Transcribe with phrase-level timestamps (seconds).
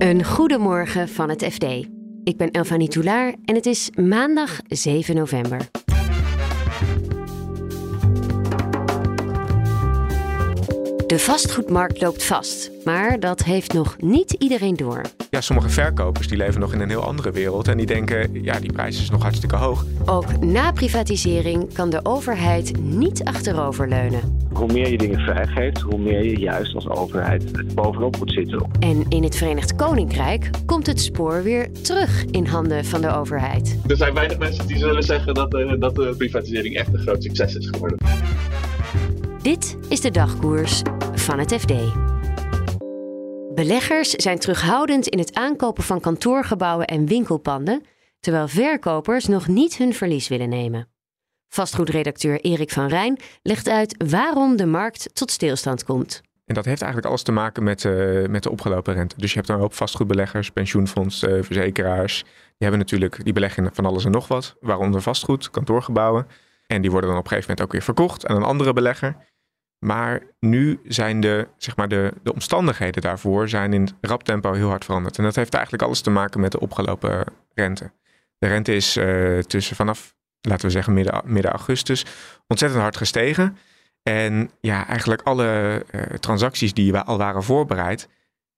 [0.00, 1.64] Een goedemorgen van het FD.
[2.24, 5.70] Ik ben Elfanie Toulaar en het is maandag 7 november.
[11.10, 15.00] De vastgoedmarkt loopt vast, maar dat heeft nog niet iedereen door.
[15.30, 18.60] Ja, sommige verkopers die leven nog in een heel andere wereld en die denken, ja,
[18.60, 19.84] die prijs is nog hartstikke hoog.
[20.04, 24.38] Ook na privatisering kan de overheid niet achteroverleunen.
[24.52, 28.70] Hoe meer je dingen vrijgeeft, hoe meer je juist als overheid bovenop moet zitten.
[28.80, 33.78] En in het Verenigd Koninkrijk komt het spoor weer terug in handen van de overheid.
[33.86, 37.22] Er zijn weinig mensen die zullen zeggen dat, uh, dat de privatisering echt een groot
[37.22, 37.98] succes is geworden.
[39.42, 40.82] Dit is de dagkoers
[41.14, 41.72] van het FD.
[43.54, 47.82] Beleggers zijn terughoudend in het aankopen van kantoorgebouwen en winkelpanden,
[48.20, 50.88] terwijl verkopers nog niet hun verlies willen nemen.
[51.48, 56.20] Vastgoedredacteur Erik van Rijn legt uit waarom de markt tot stilstand komt.
[56.46, 59.14] En dat heeft eigenlijk alles te maken met, uh, met de opgelopen rente.
[59.18, 62.22] Dus je hebt een hoop vastgoedbeleggers, pensioenfondsen, uh, verzekeraars.
[62.22, 66.26] Die hebben natuurlijk, die beleggen van alles en nog wat, waaronder vastgoed, kantoorgebouwen.
[66.70, 69.16] En die worden dan op een gegeven moment ook weer verkocht aan een andere belegger.
[69.78, 74.68] Maar nu zijn de, zeg maar de, de omstandigheden daarvoor zijn in rap tempo heel
[74.68, 75.18] hard veranderd.
[75.18, 77.90] En dat heeft eigenlijk alles te maken met de opgelopen rente.
[78.38, 82.06] De rente is uh, tussen vanaf, laten we zeggen, midden, midden augustus
[82.46, 83.56] ontzettend hard gestegen.
[84.02, 88.08] En ja, eigenlijk alle uh, transacties die al waren voorbereid,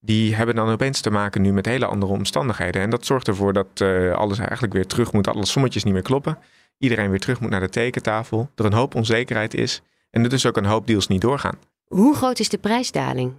[0.00, 2.82] die hebben dan opeens te maken nu met hele andere omstandigheden.
[2.82, 6.02] En dat zorgt ervoor dat uh, alles eigenlijk weer terug moet, alle sommetjes niet meer
[6.02, 6.38] kloppen.
[6.82, 8.50] Iedereen weer terug moet naar de tekentafel.
[8.54, 9.82] Er een hoop onzekerheid is.
[10.10, 11.58] En er dus ook een hoop deals niet doorgaan.
[11.86, 13.32] Hoe groot is de prijsdaling?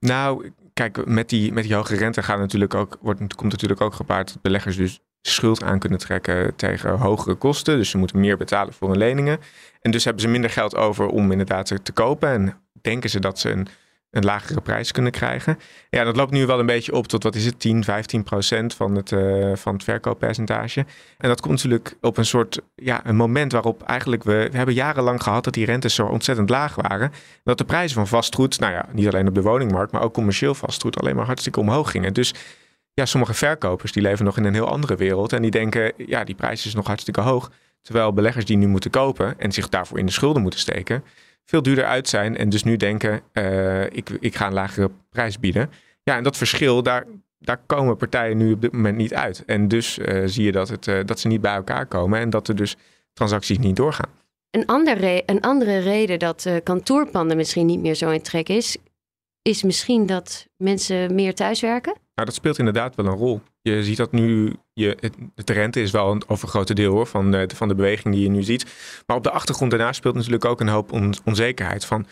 [0.00, 3.94] Nou, kijk, met die, met die hoge rente gaat natuurlijk ook, wordt, komt natuurlijk ook
[3.94, 7.76] gepaard dat beleggers dus schuld aan kunnen trekken tegen hogere kosten.
[7.76, 9.40] Dus ze moeten meer betalen voor hun leningen.
[9.80, 12.28] En dus hebben ze minder geld over om inderdaad te kopen.
[12.28, 13.68] En denken ze dat ze een
[14.10, 15.58] een lagere prijs kunnen krijgen.
[15.90, 18.74] Ja, dat loopt nu wel een beetje op tot wat is het, 10, 15 procent
[18.74, 20.80] van het, uh, van het verkooppercentage.
[21.18, 24.74] En dat komt natuurlijk op een soort, ja, een moment waarop eigenlijk we, we hebben
[24.74, 27.12] jarenlang gehad dat die rentes zo ontzettend laag waren.
[27.44, 30.54] Dat de prijzen van vastgoed, nou ja, niet alleen op de woningmarkt, maar ook commercieel
[30.54, 32.14] vastgoed alleen maar hartstikke omhoog gingen.
[32.14, 32.34] Dus
[32.94, 36.24] ja, sommige verkopers die leven nog in een heel andere wereld en die denken, ja,
[36.24, 37.50] die prijs is nog hartstikke hoog.
[37.82, 41.04] Terwijl beleggers die nu moeten kopen en zich daarvoor in de schulden moeten steken,
[41.44, 45.38] veel duurder uit zijn en dus nu denken, uh, ik, ik ga een lagere prijs
[45.38, 45.70] bieden.
[46.02, 47.06] Ja, en dat verschil, daar,
[47.38, 49.42] daar komen partijen nu op dit moment niet uit.
[49.46, 52.30] En dus uh, zie je dat, het, uh, dat ze niet bij elkaar komen en
[52.30, 52.76] dat er dus
[53.12, 54.10] transacties niet doorgaan.
[54.50, 58.76] Een, ander een andere reden dat kantoorpanden misschien niet meer zo in trek is,
[59.42, 61.92] is misschien dat mensen meer thuiswerken?
[61.92, 63.40] Nou, dat speelt inderdaad wel een rol.
[63.62, 67.68] Je ziet dat nu, je, rente is wel een overgrote deel hoor, van, de, van
[67.68, 68.66] de beweging die je nu ziet.
[69.06, 72.06] Maar op de achtergrond daarna speelt natuurlijk ook een hoop on, onzekerheid van...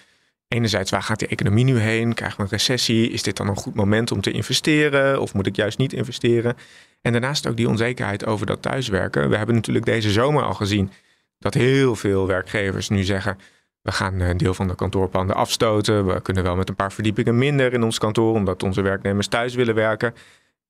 [0.49, 2.15] Enerzijds, waar gaat de economie nu heen?
[2.15, 3.11] Krijgen we een recessie?
[3.11, 5.21] Is dit dan een goed moment om te investeren?
[5.21, 6.57] Of moet ik juist niet investeren?
[7.01, 9.31] En daarnaast ook die onzekerheid over dat thuiswerken.
[9.31, 10.91] We hebben natuurlijk deze zomer al gezien
[11.39, 13.39] dat heel veel werkgevers nu zeggen
[13.89, 16.07] we gaan een deel van de kantoorpanden afstoten.
[16.07, 19.55] We kunnen wel met een paar verdiepingen minder in ons kantoor, omdat onze werknemers thuis
[19.55, 20.15] willen werken.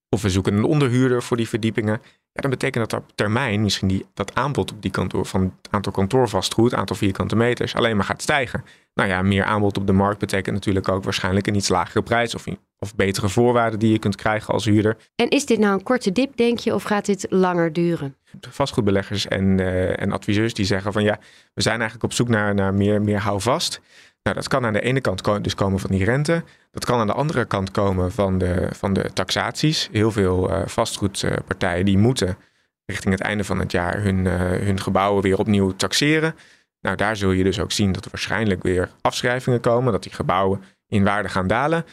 [0.09, 2.01] Of we zoeken een onderhuurder voor die verdiepingen.
[2.33, 5.73] Ja, dan betekent dat op termijn misschien die, dat aanbod op die kantoor van het
[5.73, 8.65] aantal kantoorvastgoed, aantal vierkante meters, alleen maar gaat stijgen.
[8.95, 12.35] Nou ja, meer aanbod op de markt betekent natuurlijk ook waarschijnlijk een iets lagere prijs
[12.35, 12.47] of,
[12.79, 14.97] of betere voorwaarden die je kunt krijgen als huurder.
[15.17, 18.17] En is dit nou een korte dip, denk je, of gaat dit langer duren?
[18.51, 21.19] Vastgoedbeleggers en, uh, en adviseurs die zeggen van ja,
[21.55, 23.81] we zijn eigenlijk op zoek naar, naar meer, meer houvast.
[24.23, 26.43] Nou, dat kan aan de ene kant dus komen van die rente.
[26.71, 29.89] Dat kan aan de andere kant komen van de, van de taxaties.
[29.93, 32.37] Heel veel uh, vastgoedpartijen die moeten
[32.85, 36.35] richting het einde van het jaar hun, uh, hun gebouwen weer opnieuw taxeren.
[36.81, 40.13] Nou, daar zul je dus ook zien dat er waarschijnlijk weer afschrijvingen komen, dat die
[40.13, 41.85] gebouwen in waarde gaan dalen.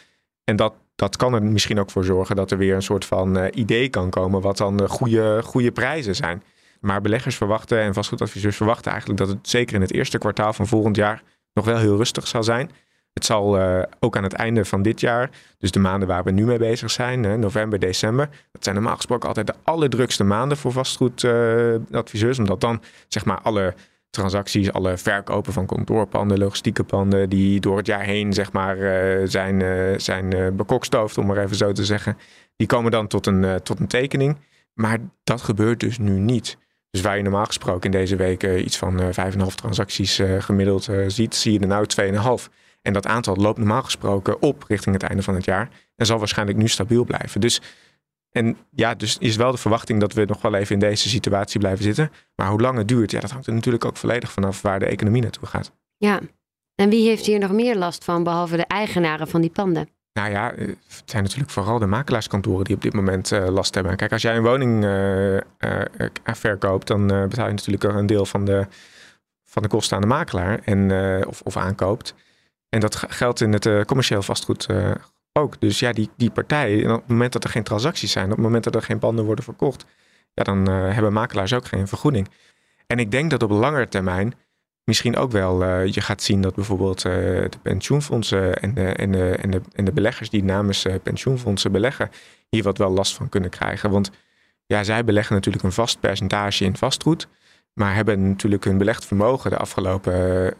[0.45, 3.37] En dat, dat kan er misschien ook voor zorgen dat er weer een soort van
[3.37, 6.43] uh, idee kan komen wat dan de goede, goede prijzen zijn.
[6.79, 10.67] Maar beleggers verwachten en vastgoedadviseurs verwachten eigenlijk dat het zeker in het eerste kwartaal van
[10.67, 11.23] volgend jaar
[11.53, 12.71] nog wel heel rustig zal zijn.
[13.13, 16.31] Het zal uh, ook aan het einde van dit jaar, dus de maanden waar we
[16.31, 20.57] nu mee bezig zijn, hè, november, december, dat zijn normaal gesproken altijd de allerdrukste maanden
[20.57, 23.73] voor vastgoedadviseurs, omdat dan zeg maar alle
[24.15, 29.27] transacties, alle verkopen van kantoorpanden, logistieke panden, die door het jaar heen zeg maar uh,
[29.27, 29.63] zijn,
[30.01, 32.17] zijn bekokstoofd, om maar even zo te zeggen,
[32.55, 34.37] die komen dan tot een, tot een tekening.
[34.73, 36.57] Maar dat gebeurt dus nu niet.
[36.95, 40.89] Dus waar je normaal gesproken in deze week iets van uh, 5,5 transacties uh, gemiddeld
[40.89, 41.85] uh, ziet, zie je er nou
[42.47, 42.53] 2,5.
[42.81, 45.69] En dat aantal loopt normaal gesproken op richting het einde van het jaar.
[45.95, 47.41] En zal waarschijnlijk nu stabiel blijven.
[47.41, 47.61] Dus,
[48.35, 51.59] en ja, dus is wel de verwachting dat we nog wel even in deze situatie
[51.59, 52.11] blijven zitten.
[52.35, 54.85] Maar hoe lang het duurt, ja, dat hangt er natuurlijk ook volledig vanaf waar de
[54.85, 55.71] economie naartoe gaat.
[55.97, 56.19] Ja,
[56.75, 59.89] en wie heeft hier nog meer last van, behalve de eigenaren van die panden?
[60.13, 63.95] Nou ja, het zijn natuurlijk vooral de makelaarskantoren die op dit moment last hebben.
[63.95, 64.83] Kijk, als jij een woning
[66.23, 68.67] verkoopt, dan betaal je natuurlijk een deel van de,
[69.43, 70.91] van de kosten aan de makelaar en,
[71.27, 72.15] of, of aankoopt.
[72.69, 74.67] En dat geldt in het commercieel vastgoed
[75.39, 75.59] ook.
[75.59, 78.41] Dus ja, die, die partijen, op het moment dat er geen transacties zijn, op het
[78.41, 79.85] moment dat er geen panden worden verkocht,
[80.33, 82.27] ja, dan uh, hebben makelaars ook geen vergoeding.
[82.87, 84.33] En ik denk dat op langere termijn
[84.83, 89.11] misschien ook wel uh, je gaat zien dat bijvoorbeeld uh, de pensioenfondsen en de, en,
[89.11, 92.09] de, en, de, en de beleggers die namens pensioenfondsen beleggen,
[92.49, 93.89] hier wat wel last van kunnen krijgen.
[93.89, 94.11] Want
[94.65, 97.27] ja, zij beleggen natuurlijk een vast percentage in vastgoed.
[97.73, 100.53] Maar hebben natuurlijk hun belegd vermogen de afgelopen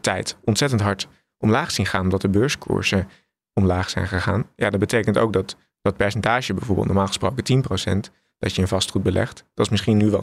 [0.00, 1.08] tijd ontzettend hard
[1.38, 2.02] omlaag zien gaan.
[2.02, 3.08] Omdat de beurskoersen
[3.54, 4.46] omlaag zijn gegaan.
[4.56, 7.64] Ja, dat betekent ook dat dat percentage, bijvoorbeeld normaal gesproken
[8.08, 10.22] 10%, dat je in vastgoed belegt, dat is misschien nu wel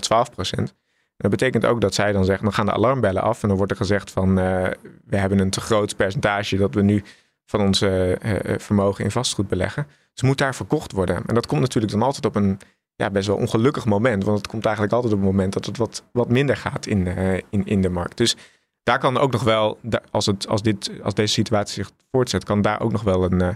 [0.59, 0.73] 12%.
[1.17, 3.71] dat betekent ook dat zij dan zeggen, dan gaan de alarmbellen af en dan wordt
[3.71, 4.67] er gezegd van, uh,
[5.05, 7.03] we hebben een te groot percentage dat we nu
[7.45, 8.13] van ons uh,
[8.57, 9.87] vermogen in vastgoed beleggen.
[10.13, 11.23] Dus moet daar verkocht worden.
[11.25, 12.59] En dat komt natuurlijk dan altijd op een
[12.95, 15.77] ja, best wel ongelukkig moment, want het komt eigenlijk altijd op het moment dat het
[15.77, 17.07] wat, wat minder gaat in,
[17.49, 18.17] in, in de markt.
[18.17, 18.35] Dus
[18.83, 19.79] daar kan ook nog wel,
[20.11, 23.41] als, het, als, dit, als deze situatie zich voortzet, kan daar ook nog wel een,
[23.41, 23.49] uh,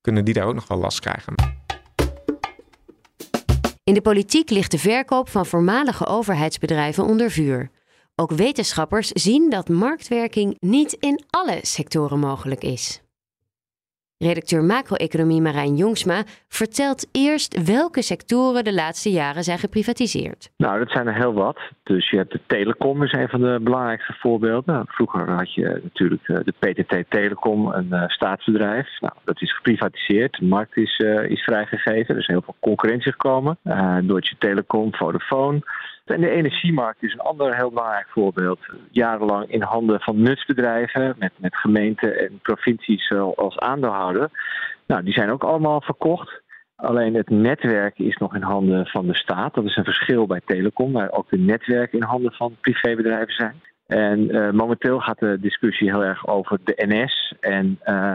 [0.00, 1.34] kunnen die daar ook nog wel last krijgen.
[3.84, 7.70] In de politiek ligt de verkoop van voormalige overheidsbedrijven onder vuur.
[8.14, 13.02] Ook wetenschappers zien dat marktwerking niet in alle sectoren mogelijk is.
[14.22, 20.50] Redacteur macro-economie Marijn Jongsma vertelt eerst welke sectoren de laatste jaren zijn geprivatiseerd.
[20.56, 21.58] Nou, dat zijn er heel wat.
[21.82, 24.84] Dus je hebt de telecom, is een van de belangrijkste voorbeelden.
[24.86, 29.00] Vroeger had je natuurlijk eh, de PTT Telecom, een uh, staatsbedrijf.
[29.00, 30.36] Nou, dat is geprivatiseerd.
[30.38, 32.14] De markt is, uh, is vrijgegeven.
[32.14, 33.58] Er is heel veel concurrentie gekomen.
[33.64, 35.62] Uh, Deutsche Telekom, Vodafone.
[36.04, 38.58] En de energiemarkt is een ander heel belangrijk voorbeeld.
[38.90, 44.30] Jarenlang in handen van nutsbedrijven, met, met gemeenten en provincies als aandeelhouder.
[44.86, 46.40] Nou, die zijn ook allemaal verkocht.
[46.76, 49.54] Alleen het netwerk is nog in handen van de staat.
[49.54, 53.60] Dat is een verschil bij telecom, waar ook de netwerken in handen van privébedrijven zijn.
[53.86, 58.14] En uh, momenteel gaat de discussie heel erg over de NS en uh,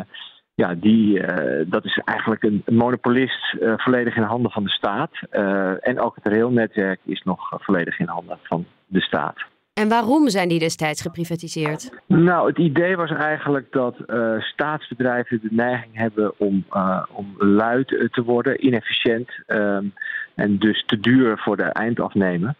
[0.64, 5.12] ja, die, uh, dat is eigenlijk een monopolist uh, volledig in handen van de staat.
[5.32, 9.36] Uh, en ook het railnetwerk is nog volledig in handen van de staat.
[9.74, 12.02] En waarom zijn die destijds geprivatiseerd?
[12.08, 13.96] Nou, het idee was eigenlijk dat
[14.40, 16.66] staatsbedrijven de neiging hebben om,
[17.12, 19.94] om luid te worden, inefficiënt um,
[20.36, 22.56] en dus te duur voor de eindafnemer.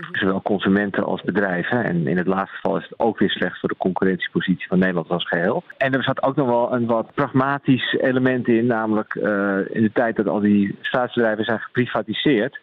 [0.00, 0.18] Mhm.
[0.18, 1.84] Zowel consumenten als bedrijven.
[1.84, 5.08] En in het laatste geval is het ook weer slecht voor de concurrentiepositie van Nederland
[5.08, 5.62] als geheel.
[5.76, 9.90] En er zat ook nog wel een wat pragmatisch element in, namelijk uh, in de
[9.92, 12.60] tijd dat al die staatsbedrijven zijn geprivatiseerd.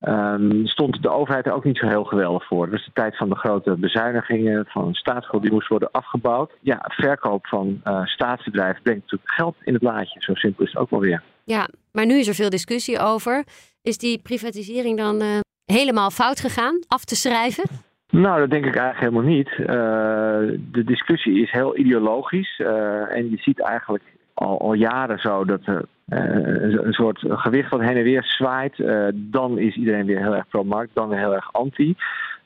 [0.00, 2.70] Um, stond de overheid er ook niet zo heel geweldig voor.
[2.70, 6.52] Dus de tijd van de grote bezuinigingen, van staatsschuld die moest worden afgebouwd.
[6.60, 10.22] Ja, verkoop van uh, staatsbedrijven brengt natuurlijk geld in het laadje.
[10.22, 11.22] Zo simpel is het ook wel weer.
[11.44, 13.44] Ja, maar nu is er veel discussie over.
[13.82, 17.64] Is die privatisering dan uh, helemaal fout gegaan, af te schrijven?
[18.10, 19.50] Nou, dat denk ik eigenlijk helemaal niet.
[19.50, 19.66] Uh,
[20.72, 22.58] de discussie is heel ideologisch.
[22.58, 24.04] Uh, en je ziet eigenlijk
[24.34, 28.74] al, al jaren zo dat er uh, een soort gewicht wat heen en weer zwaait.
[29.14, 31.96] dan is iedereen weer heel erg pro-markt, dan weer heel erg anti.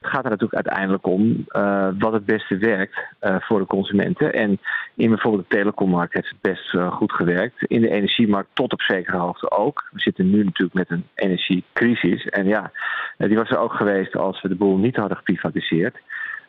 [0.00, 4.32] Het gaat er natuurlijk uiteindelijk om uh, wat het beste werkt uh, voor de consumenten.
[4.32, 4.58] En
[4.94, 7.64] in bijvoorbeeld de telecommarkt heeft het best uh, goed gewerkt.
[7.66, 9.88] In de energiemarkt tot op zekere hoogte ook.
[9.92, 12.26] We zitten nu natuurlijk met een energiecrisis.
[12.26, 12.72] En ja,
[13.16, 15.94] die was er ook geweest als we de boel niet hadden geprivatiseerd.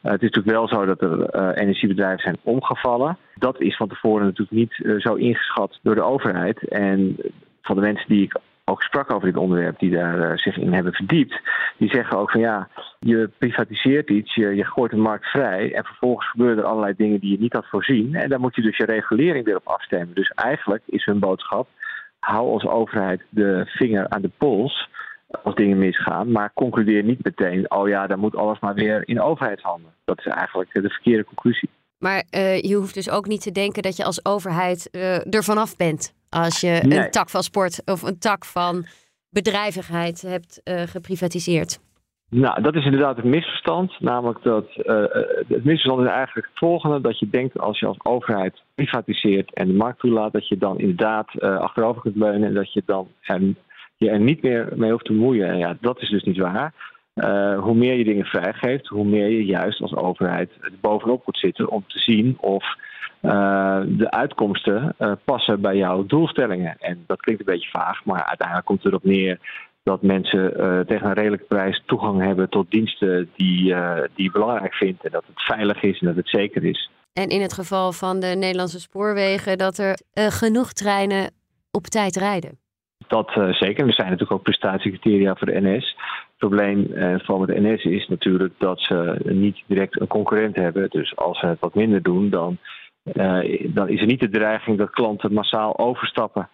[0.01, 3.17] het is natuurlijk wel zo dat er energiebedrijven zijn omgevallen.
[3.35, 6.67] Dat is van tevoren natuurlijk niet zo ingeschat door de overheid.
[6.67, 7.17] En
[7.61, 8.35] van de mensen die ik
[8.71, 11.41] ook sprak over dit onderwerp, die daar uh, zich in hebben verdiept,
[11.77, 12.67] die zeggen ook van ja,
[12.99, 17.31] je privatiseert iets, je, gooit de markt vrij en vervolgens gebeuren er allerlei dingen die
[17.31, 18.15] je niet had voorzien.
[18.15, 20.15] En daar moet je dus je regulering weer op afstemmen.
[20.15, 21.67] Dus eigenlijk is hun boodschap,
[22.19, 24.89] hou als overheid de vinger aan de pols
[25.43, 29.21] als dingen misgaan, maar concludeer niet meteen, oh ja, dan moet alles maar weer in
[29.21, 29.91] overheidshanden.
[30.05, 31.69] Dat is eigenlijk de verkeerde conclusie.
[31.97, 35.43] Maar uh, je hoeft dus ook niet te denken dat je als overheid uh, er
[35.43, 36.13] vanaf bent.
[36.35, 36.99] Als je nee.
[36.99, 38.85] een tak van sport of een tak van
[39.29, 41.79] bedrijvigheid hebt uh, geprivatiseerd.
[42.29, 43.99] Nou, dat is inderdaad het misverstand.
[43.99, 44.65] Namelijk dat
[45.47, 49.67] het misverstand is eigenlijk het volgende: dat je denkt als je als overheid privatiseert en
[49.67, 53.41] de markt toelaat, dat je dan inderdaad achterover kunt leunen en dat je dan er,
[53.97, 55.47] je er niet meer mee hoeft te moeien.
[55.47, 56.73] En ja, dat is dus niet waar.
[57.15, 61.37] Uh, hoe meer je dingen vrijgeeft, hoe meer je juist als overheid er bovenop moet
[61.37, 62.65] zitten om te zien of
[63.21, 66.75] uh, de uitkomsten uh, passen bij jouw doelstellingen.
[66.79, 69.39] En dat klinkt een beetje vaag, maar uiteindelijk komt het erop neer
[69.83, 70.53] dat mensen
[70.87, 73.75] tegen een redelijke prijs toegang hebben tot diensten die,
[74.15, 76.89] die je belangrijk vindt en dat het veilig is en dat het zeker is.
[77.13, 81.31] En in het geval van de Nederlandse spoorwegen dat er genoeg treinen
[81.71, 82.57] op tijd rijden.
[83.07, 83.87] Dat zeker.
[83.87, 85.95] Er zijn natuurlijk ook prestatiecriteria voor de NS.
[85.97, 86.87] Het probleem
[87.23, 90.89] van de NS is natuurlijk dat ze niet direct een concurrent hebben.
[90.89, 92.57] Dus als ze het wat minder doen, dan,
[93.73, 96.49] dan is er niet de dreiging dat klanten massaal overstappen.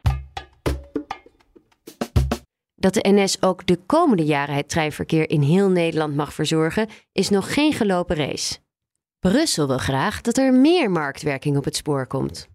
[2.76, 7.30] Dat de NS ook de komende jaren het treinverkeer in heel Nederland mag verzorgen, is
[7.30, 8.58] nog geen gelopen race.
[9.20, 12.50] Brussel wil graag dat er meer marktwerking op het spoor komt.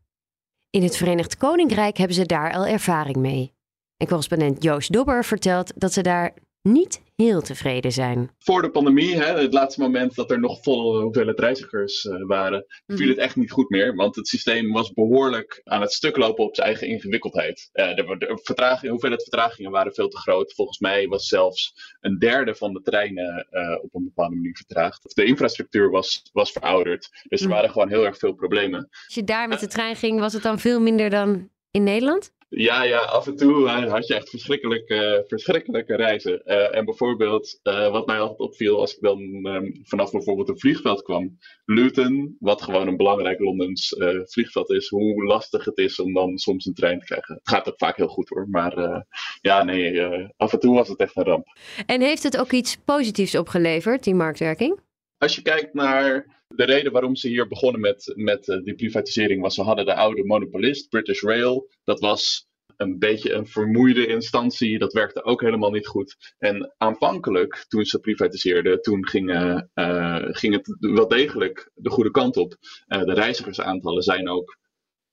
[0.70, 3.52] In het Verenigd Koninkrijk hebben ze daar al ervaring mee.
[3.96, 8.31] En correspondent Joost Dobber vertelt dat ze daar niet heel tevreden zijn.
[8.38, 12.64] Voor de pandemie, hè, het laatste moment dat er nog volle hoeveelheid reizigers uh, waren,
[12.87, 13.09] viel mhm.
[13.09, 13.95] het echt niet goed meer.
[13.95, 17.71] Want het systeem was behoorlijk aan het stuk lopen op zijn eigen ingewikkeldheid.
[17.73, 20.54] Uh, de, de vertraging, hoeveelheid vertragingen waren veel te groot.
[20.54, 25.14] Volgens mij was zelfs een derde van de treinen uh, op een bepaalde manier vertraagd.
[25.14, 27.09] De infrastructuur was, was verouderd.
[27.28, 27.57] Dus er mhm.
[27.57, 28.88] waren gewoon heel erg veel problemen.
[29.07, 32.33] Als je daar met de trein ging, was het dan veel minder dan in Nederland?
[32.49, 36.43] Ja, ja, af en toe had je echt verschrikkelijke, verschrikkelijke reizen.
[36.45, 40.59] Uh, en bijvoorbeeld, uh, wat mij altijd opviel als ik dan um, vanaf bijvoorbeeld een
[40.59, 41.38] vliegveld kwam.
[41.64, 46.67] Luton, wat gewoon een belangrijk Londens vliegveld is, hoe lastig het is om dan soms
[46.67, 47.35] een trein te krijgen.
[47.35, 49.05] Het gaat ook vaak heel goed hoor, maar
[49.41, 50.02] ja, nee,
[50.37, 51.47] af en toe was het echt een ramp.
[51.87, 54.81] En heeft het ook iets positiefs opgeleverd, die marktwerking?
[55.23, 59.43] Als je kijkt naar de reden waarom ze hier begonnen met, met uh, die privatisering
[59.43, 61.69] was, ze hadden de oude monopolist, British Rail.
[61.85, 64.79] Dat was een beetje een vermoeide instantie.
[64.79, 66.35] Dat werkte ook helemaal niet goed.
[66.38, 72.37] En aanvankelijk, toen ze privatiseerden, toen ging, uh, ging het wel degelijk de goede kant
[72.37, 72.57] op.
[72.88, 74.59] Uh, de reizigersaantallen zijn ook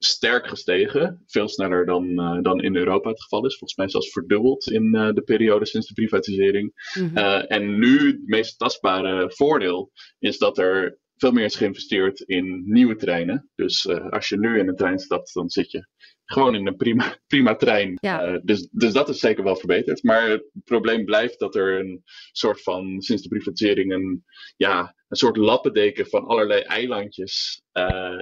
[0.04, 1.22] sterk gestegen.
[1.26, 3.56] Veel sneller dan, uh, dan in Europa het geval is.
[3.58, 6.92] Volgens mij zelfs verdubbeld in uh, de periode sinds de privatisering.
[6.98, 7.18] Mm -hmm.
[7.18, 12.62] uh, en nu het meest tastbare voordeel is dat er veel meer is geïnvesteerd in
[12.66, 13.50] nieuwe treinen.
[13.54, 15.86] Dus als je nu in een trein stapt, dan zit je
[16.32, 17.96] gewoon in een prima, prima trein.
[18.00, 18.40] Ja.
[18.42, 20.02] dus, dus dat is zeker wel verbeterd.
[20.02, 24.24] Maar het probleem blijft dat er een soort van, sinds de privatisering, een,
[24.56, 27.62] ja, een soort lappendeken van allerlei eilandjes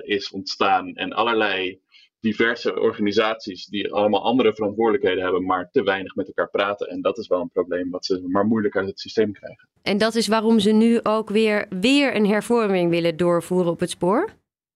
[0.01, 0.95] is ontstaan.
[0.95, 1.81] En allerlei
[2.21, 6.89] diverse organisaties die allemaal andere verantwoordelijkheden hebben, maar te weinig met elkaar praten.
[6.89, 9.69] En dat is wel een probleem wat ze maar moeilijk uit het systeem krijgen.
[9.83, 13.91] En dat is waarom ze nu ook weer, weer een hervorming willen doorvoeren op het
[13.91, 14.29] spoor?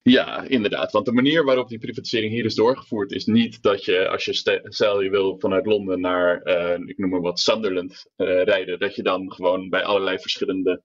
[0.02, 0.92] Ja, inderdaad.
[0.92, 4.60] Want de manier waarop die privatisering hier is doorgevoerd is niet dat je, als je
[4.62, 8.94] stel je wil vanuit Londen naar, uh, ik noem maar wat, Sunderland uh, rijden, dat
[8.94, 10.82] je dan gewoon bij allerlei verschillende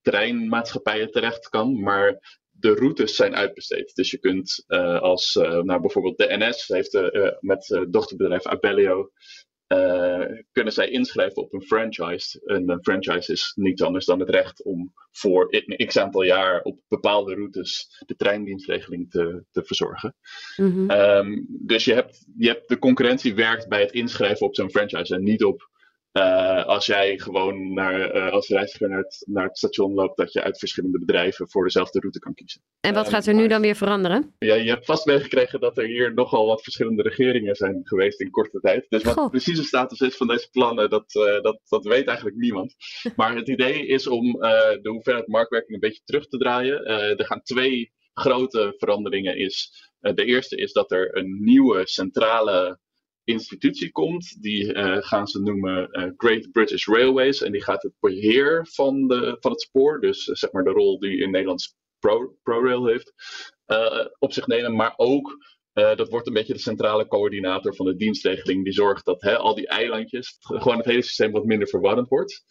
[0.00, 1.80] treinmaatschappijen terecht kan.
[1.80, 3.94] Maar de routes zijn uitbesteed.
[3.94, 7.10] Dus je kunt uh, als, uh, nou bijvoorbeeld de NS heeft
[7.40, 9.10] met dochterbedrijf Abellio,
[10.52, 12.40] kunnen zij inschrijven op een franchise.
[12.44, 16.62] En een franchise is niets anders dan het recht om voor een x aantal jaar
[16.62, 20.14] op bepaalde routes de treindienstregeling te, te verzorgen.
[20.56, 20.90] Mm -hmm.
[20.90, 25.14] um, dus je hebt, je hebt de concurrentie werkt bij het inschrijven op zo'n franchise
[25.14, 25.70] en niet op
[26.18, 30.32] uh, als jij gewoon naar, uh, als reiziger naar het, naar het station loopt, dat
[30.32, 32.62] je uit verschillende bedrijven voor dezelfde route kan kiezen.
[32.80, 34.34] En wat gaat er nu dan weer veranderen?
[34.38, 38.30] Ja, je hebt vast meegekregen dat er hier nogal wat verschillende regeringen zijn geweest in
[38.30, 38.86] korte tijd.
[38.88, 42.36] Dus wat de precieze status is van deze plannen, dat, uh, dat, dat weet eigenlijk
[42.36, 42.74] niemand.
[43.16, 46.84] Maar het idee is om de hoeveelheid marktwerking een beetje terug te draaien.
[46.84, 49.36] er gaan twee grote veranderingen.
[49.36, 52.78] Is, de eerste is dat er een nieuwe centrale
[53.28, 54.42] institutie komt.
[54.42, 57.42] Die uh, gaan ze noemen uh, Great British Railways.
[57.42, 60.70] En die gaat het beheer van, de, van het spoor, dus uh, zeg maar de
[60.70, 63.12] rol die in Nederlands Pro, ProRail heeft,
[64.18, 64.76] op zich nemen.
[64.76, 65.36] Maar ook,
[65.72, 68.64] dat wordt een beetje de centrale coördinator van de dienstregeling.
[68.64, 72.44] Die zorgt dat hè, al die eilandjes, gewoon het hele systeem wat minder verwarrend wordt.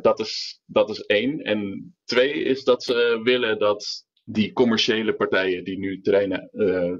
[0.00, 1.40] dat, is, dat is één.
[1.40, 6.50] En twee is dat ze willen dat die commerciële partijen die nu treinen,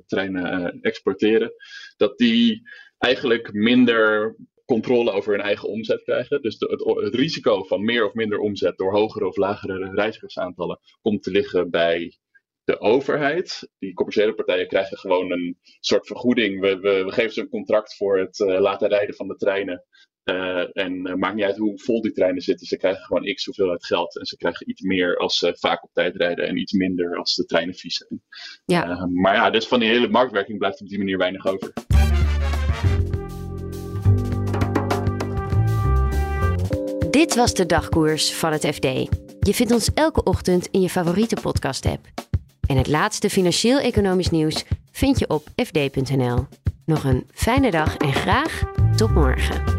[0.06, 1.52] treinen exporteren,
[1.96, 2.62] dat die
[2.98, 4.36] eigenlijk minder
[4.66, 6.42] controle over hun eigen omzet krijgen.
[6.42, 10.80] Dus de, het, het, risico van meer of minder omzet door hogere of lagere reizigersaantallen
[11.00, 12.18] komt te liggen bij
[12.64, 13.70] de overheid.
[13.78, 16.60] Die commerciële partijen krijgen gewoon een soort vergoeding.
[16.60, 19.84] We, we, we geven ze een contract voor het uh, laten rijden van de treinen.
[20.24, 22.66] Uh, en uh, maakt niet uit hoe vol die treinen zitten.
[22.66, 24.18] Ze krijgen gewoon x hoeveelheid geld.
[24.18, 26.46] En ze krijgen iets meer als ze vaak op tijd rijden.
[26.46, 28.22] En iets minder als de treinen vies zijn.
[28.64, 29.06] Ja.
[29.06, 31.72] maar ja, dus van die hele marktwerking blijft op die manier weinig over.
[37.16, 38.84] Dit was de dagkoers van het FD.
[39.40, 42.06] Je vindt ons elke ochtend in je favoriete podcast-app.
[42.66, 46.46] En het laatste financieel-economisch nieuws vind je op fd.nl.
[46.84, 48.62] Nog een fijne dag en graag
[48.96, 49.75] tot morgen.